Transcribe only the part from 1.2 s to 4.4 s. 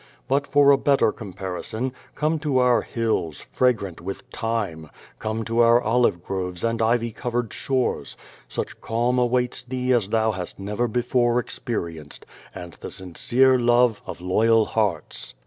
parison, come to our hills, fragrant with